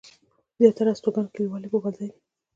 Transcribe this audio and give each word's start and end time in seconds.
زياتره 0.59 0.89
هستوګن 0.93 1.25
کلیوال 1.33 1.63
يې 1.65 1.69
پوپلزي 1.73 2.07
دي. 2.11 2.17